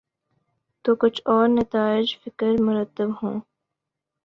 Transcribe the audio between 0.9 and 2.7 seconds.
کچھ اور نتائج فکر